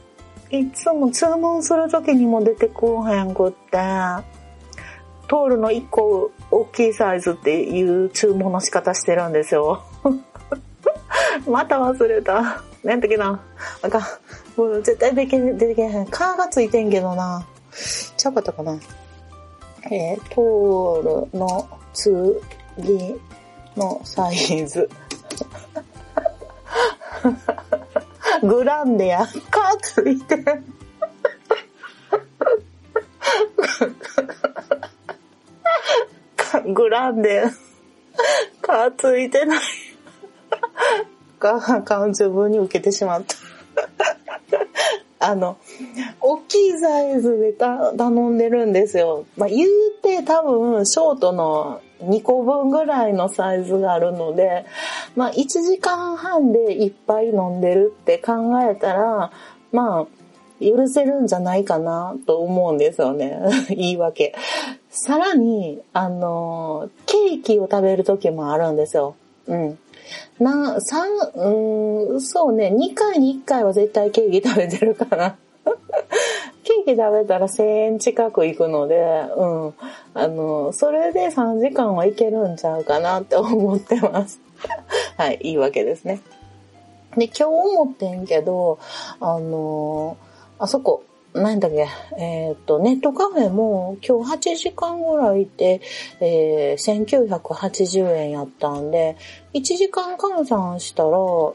[0.50, 3.80] いつも注文する時にも出てこへんくって、
[5.28, 9.84] トールの1個大きいサイズっていう注文の仕方してるんですよ。
[11.48, 12.62] また忘れた。
[12.84, 13.42] 何だっけな
[13.82, 14.02] あかん。
[14.60, 16.08] もう絶対出てけへん。
[16.08, 17.48] カーがついてんけどな。
[18.18, 18.78] ちゃうかったかな。
[19.90, 23.16] えー、トールの次
[23.78, 24.90] のサイズ。
[28.44, 29.26] グランデや。
[29.50, 30.44] カーついてん。
[36.74, 37.46] グランデ。
[38.62, 39.60] カーついてない。
[41.44, 43.36] が、感自分に受けてしまった。
[45.20, 45.58] あの、
[46.20, 49.26] 大きいサイズで頼んでるんですよ。
[49.38, 49.70] まあ、言う
[50.02, 54.66] て多分、ショートの2個分ぐらいのサイズがあるので、
[55.16, 59.32] まあ、1時間半でいっぱい飲んでるって考えたら、
[59.72, 60.06] まあ、
[60.60, 63.40] 許せるんじゃないかなと思うんですよね。
[63.70, 64.34] 言い訳。
[64.90, 69.16] さらに、あの、ケーキを食べる時もあるんですよ。
[69.48, 69.80] うん。
[70.40, 75.36] な、三、うん、そうね、2回に1回は絶対ケーキ食べてるかな。
[76.64, 78.96] ケーキ食べたら1000円近く行くので、
[79.36, 79.74] うん。
[80.14, 84.40] あの、それで3時間はいけるんちゃうかなって思ってます。
[85.18, 86.22] はい、いいわけですね。
[87.18, 88.80] で、今日思ってんけど、
[89.20, 90.18] あの
[90.58, 91.04] あそこ、
[91.34, 95.82] なんだっけ、えっ、ー、と、ネットカフェも今日8時間ぐらいいて、
[96.20, 99.18] えー、1980円やったんで、
[99.54, 101.10] 1時間換算したら、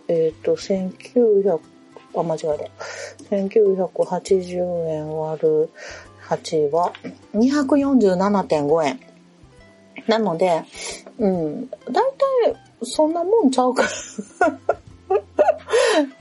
[0.08, 1.60] えっ、ー、と、1900、
[2.16, 2.70] あ、間違え
[3.30, 3.36] た。
[3.36, 5.70] 1980円割る
[6.28, 6.92] 8は
[7.34, 9.00] 247.5円。
[10.08, 10.64] なので、
[11.18, 13.88] うん、だいたいそんなもんちゃうから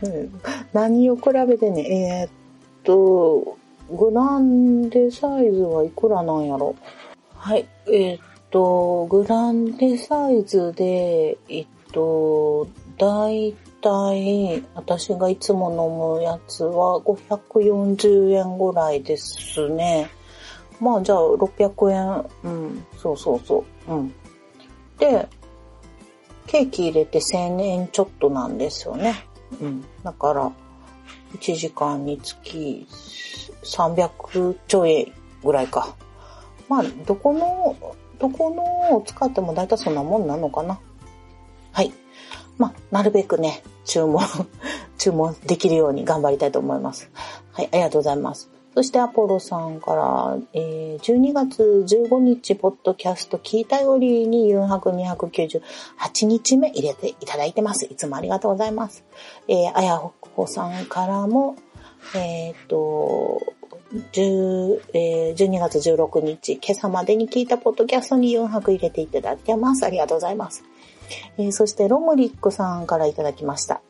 [0.73, 1.81] 何を比べてね、
[2.21, 2.29] えー、っ
[2.87, 3.57] と、
[3.91, 6.73] グランデサイズはいくらなんやろ？
[7.35, 8.19] はい、え、っ
[8.49, 12.67] と、グランデサイズで、えっと、
[12.97, 20.09] だいたい、私がいつも飲むやつは540円ぐらいですね。
[20.79, 24.13] まあじゃあ600円、うん、そうそうそう、うん。
[24.97, 25.27] で、
[26.45, 29.25] ケーキ入れて1000円ちょっとなんですよね。
[29.61, 29.85] うん。
[30.03, 30.51] だから、
[31.33, 32.87] 1時間につき
[33.63, 35.11] 300ちょい
[35.43, 35.95] ぐらいか。
[36.69, 37.75] まあ、どこの、
[38.19, 40.79] どこのを使っても大体そんなもんなのかな。
[41.71, 41.93] はい。
[42.57, 44.21] まあ、なるべくね、注文
[44.97, 47.09] 注文できるように頑張りたいと思います。
[47.53, 48.56] はい、ありがとうございます。
[48.77, 57.87] そしてアポロさんから、えー、12月15日、ポッドキャスト聞いたよりに400、298日目入れていただいてます。
[57.87, 59.03] いつもありがとうございます。
[59.47, 61.55] えー、あやほさんからも、
[62.15, 63.41] えっ、と、
[64.11, 69.87] 10えー、12月16日、今朝までに聞いたポッドキャストに4泊入れていただいてます。
[69.87, 70.63] ありがとうございます。
[71.39, 73.81] えー、そして、ロムリックさんからいただきました。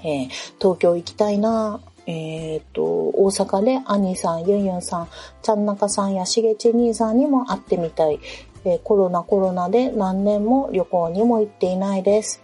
[0.00, 0.28] えー、
[0.60, 5.08] 東京行きたいなえっ、ー、と、大阪でアニさん、ユンユンさん、
[5.42, 8.20] ちゃんなかさんやしげち兄さんにも会ってみたい。
[8.64, 12.42] えー、コロナコロナで何年も旅行にも行っていないです。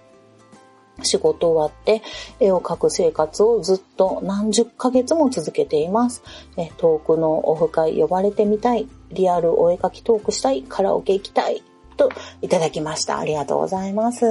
[1.02, 2.02] 仕事終わって
[2.38, 6.22] 絵を描く生活をずっと何十ヶ月も続けています。
[6.56, 8.88] え遠くのオフ会呼ばれてみたい。
[9.10, 10.62] リアルお絵描きトークしたい。
[10.62, 11.62] カラオケ行きたい。
[11.96, 12.10] と
[12.40, 13.18] いただきました。
[13.18, 14.24] ありがとうございます。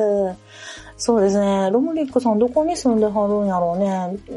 [1.04, 1.72] そうですね。
[1.72, 3.90] ロムリックさんどこに住んではるんやろうね。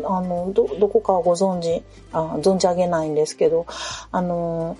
[0.06, 3.66] あの、ど、どこかご存知、あ存じ上げないんですけど、
[4.10, 4.78] あの、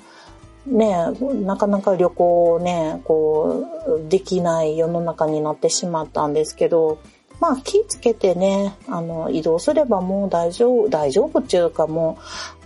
[0.67, 0.97] ね
[1.45, 7.01] なかなか旅行をね、こう、できない世の中になってしまったんですけど、
[7.39, 12.17] まあ気つけてね、あの、移動すればもう大丈夫、大丈夫っていうかも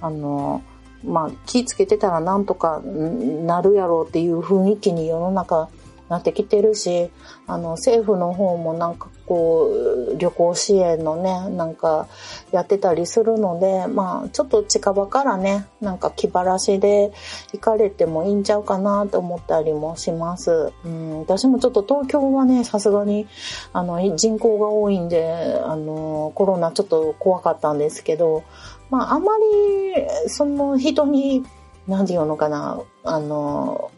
[0.00, 0.62] う、あの、
[1.04, 5.68] まあ気つけてたらなんとかなるやろうっていう雰囲気に世の中
[6.08, 7.10] なってきてるし、
[7.46, 9.70] あの、政府の方もなんかこ
[10.10, 12.08] う、旅行支援のね、なんか
[12.50, 17.12] やってたりするので、まあ、ちょっと近場からね、なんか気晴らしで
[17.52, 20.72] 行かれてもいいんちゃうかなと思ったりもします。
[20.84, 23.26] うん、私もちょっと東京はね、さすがに、
[23.74, 28.44] あの、人口が多いんで、あの、コロナちょっと怖かったんですけど、
[28.90, 31.44] まあ、あまり、その人に
[31.88, 33.90] なんていうのかな、あの、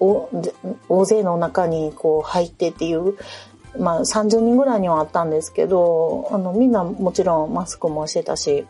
[0.88, 3.16] 大勢の中にこう入ってっていう、
[3.78, 8.64] まあ30人ぐらいにはあったんですけど、あの、みんなもちろんマスクもしてたし、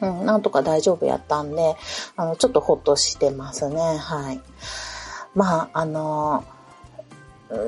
[0.00, 1.76] うん、なんとか大丈夫やったんで、
[2.16, 4.40] あの、ちょっとほっとしてますね、はい。
[5.34, 6.44] まあ、あの、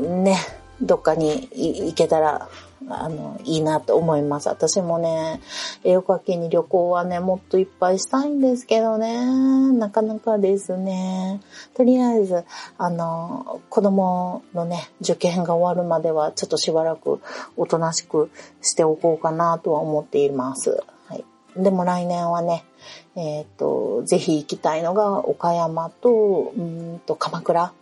[0.00, 0.38] ね、
[0.80, 2.48] どっかに行けたら
[2.88, 4.48] あの、いいなと思います。
[4.48, 5.40] 私もね、
[5.84, 9.24] 絵を描きに旅行はね、もっといっぱいしたいんですけどね、
[9.72, 11.40] なかなかですね。
[11.74, 12.44] とりあえず、
[12.78, 17.20] あの、子供のね、受験が終わるまでは、ちょっとしばらく
[17.56, 18.30] おとなしく
[18.60, 20.82] しておこうかなとは思っています。
[21.06, 21.24] はい。
[21.56, 22.64] でも来年はね、
[23.14, 27.72] えっ、ー、と、ぜひ行きたいのが岡山と、うんと、鎌倉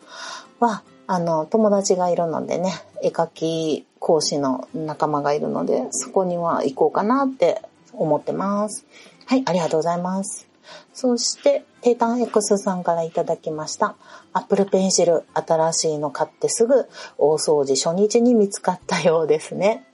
[0.59, 0.83] は、
[1.13, 8.87] あの、友達がいるのでね、絵描き講師の仲間がいるので、そこには行こうかなって思ってます。
[9.27, 10.47] はい、ありがとうございます。
[10.95, 13.97] そして、テータン X さんからいただきました。
[14.35, 16.87] Apple Pencil 新しいの買ってすぐ
[17.19, 19.85] 大掃除初日に見つかったようですね。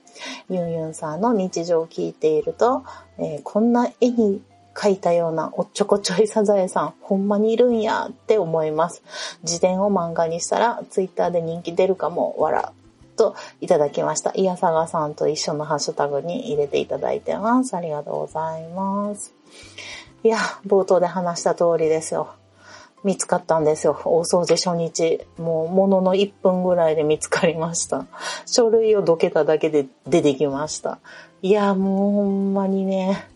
[0.51, 2.83] ユンユンさんの日常を聞いていると、
[3.17, 4.43] えー、こんな絵に
[4.77, 9.01] 描いたようなおっちょこちょいサザエさん、ほんまにいるんやって思います。
[9.41, 12.71] 自伝を漫画にしたら、ツイッターで人気出るかも、わら。
[13.15, 14.31] といただきました。
[14.35, 17.75] イヤサガさんと一緒のハッシュタグに入れていただいてます。
[17.75, 19.33] ありがとうございます。
[20.23, 22.29] いや、冒頭で話した通りですよ。
[23.03, 23.99] 見つかったんですよ。
[24.05, 25.25] 大掃除初日。
[25.39, 28.05] もう、ものの1分ぐらいで見つかりました。
[28.45, 30.99] 書類をどけただけで出てきました。
[31.41, 33.27] いや、もうほんまにね。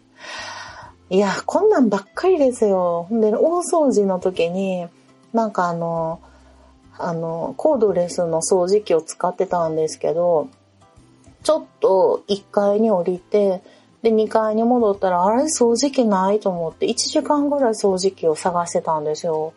[1.11, 3.05] いや、こんなんばっかりですよ。
[3.09, 4.87] ほんで、大掃除の時に、
[5.33, 6.21] なんかあの、
[6.97, 10.47] あの、コードレスの掃除機を使ってたんですけど、
[11.43, 13.61] ちょっと1階に降りて、
[14.01, 19.51] で、2階に戻ったら、あれ掃除機ないと思って、1時間ぐらい掃除機を探してたんですよ。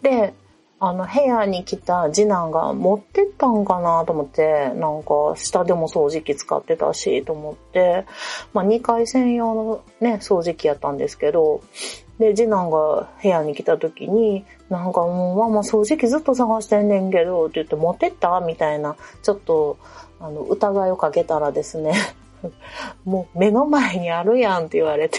[0.00, 0.32] で、
[0.80, 8.06] あの、部屋に来た次男が持ってったんかなと思って、なんか、下でも掃除機使ってたし、と思って、
[8.52, 11.62] まあ、2階専用のね、掃除機やったんですけど、
[12.18, 19.78] で、次男が部屋に来た時に、なんかもうママ掃除機ずっと探してんねんけど、って言って持ってったみたいな、ちょっと、
[20.20, 21.94] あの、疑いをかけたらですね、
[23.04, 25.18] もう目の前にあるやんって言われて。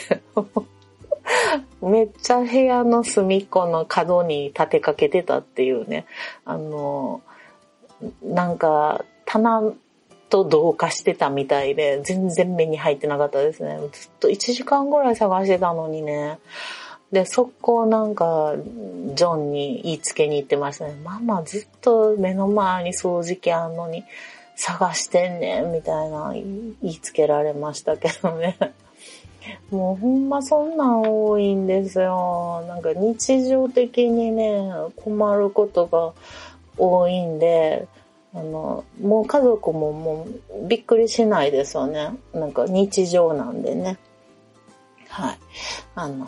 [1.82, 6.06] めっちゃ部屋の隅っこの角に立てかけてたっていうね、
[6.46, 7.22] あの、
[8.24, 9.74] なんか棚
[10.30, 13.78] と同化してたみたいで、全然目に入ってなかったですね。
[13.92, 16.40] ずっと1時間ぐらい探してたのにね。
[17.12, 18.56] で、速攻なんか、
[19.14, 20.96] ジョンに言いつけに行ってましたね。
[21.04, 24.04] ママずっと目の前に掃除機あんのに、
[24.56, 28.58] 探してんねん、みたいな言いつけられましたけどね。
[29.72, 32.64] もうほんまそんなん多いんですよ。
[32.68, 36.14] なんか日常的にね、困ることが
[36.78, 37.88] 多いんで、
[38.34, 40.28] あの、もう家族もも
[40.64, 42.16] うびっくりしないですよね。
[42.34, 43.98] なんか日常なんでね。
[45.08, 45.40] はい。
[45.96, 46.28] あの、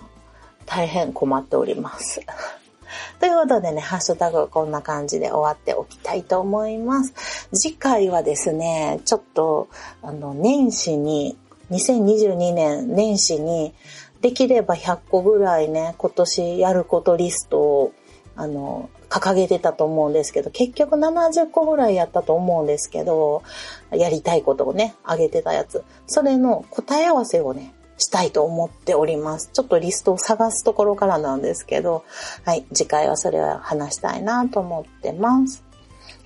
[0.65, 2.21] 大変困っております。
[3.19, 7.49] ということでね、ハッシュタグはこんな感じで終わっておきたいと思います。
[7.53, 9.67] 次回はですね、ちょっと、
[10.01, 11.37] あの、年始に、
[11.71, 13.73] 2022年年始に、
[14.21, 17.93] できれば100個ぐらいね、今年やることリストを、
[18.35, 23.43] あの、掲げてたと思うんですけど、結局70個ぐらいやったと思うんですけど、
[23.91, 25.83] やりたいことをね、あげてたやつ。
[26.07, 29.49] それの答え合わせをね、したいと思っております。
[29.53, 32.03] ちょっとリストを探すところからなんですけど、
[32.45, 35.63] はい、次回はそれを話したいなと思ってます。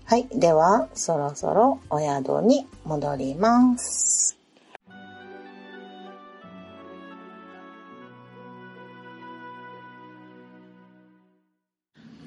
[0.05, 4.40] はい、では、そろそろお宿に戻ります。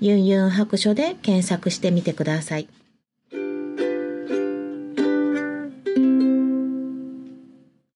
[0.00, 2.68] ユンユン白書で検索してみてください。